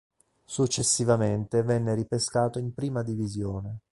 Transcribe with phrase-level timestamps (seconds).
[0.45, 3.81] Successivamente venne ripescato in Prima Divisione.